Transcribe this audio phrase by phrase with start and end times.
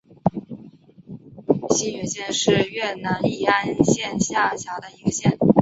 [1.69, 5.37] 兴元县是越南乂安省下辖的一个县。